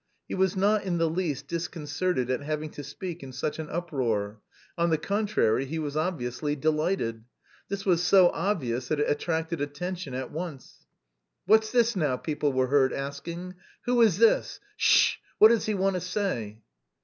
[0.27, 4.41] He was not in the least disconcerted at having to speak in such an uproar,
[4.75, 7.23] on the contrary, he was obviously delighted.
[7.69, 10.87] This was so obvious that it attracted attention at once.
[11.45, 13.53] "What's this now?" people were heard asking.
[13.85, 14.59] "Who is this?
[14.75, 15.21] Sh h!
[15.37, 16.63] What does he want to say?"